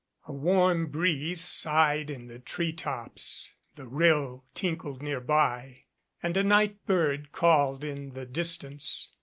A 0.27 0.33
warm 0.33 0.87
breeze 0.87 1.41
sighed 1.41 2.09
in 2.09 2.25
the 2.25 2.39
tree 2.39 2.73
tops, 2.73 3.51
the 3.75 3.85
rill 3.87 4.45
tinkled 4.55 5.03
nearby, 5.03 5.83
and 6.23 6.35
a 6.35 6.43
night 6.43 6.83
bird 6.87 7.31
called 7.31 7.83
in 7.83 8.15
the 8.15 8.25
distance. 8.25 9.11